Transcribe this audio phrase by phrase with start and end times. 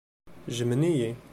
[0.55, 1.09] Jjmen-iyi.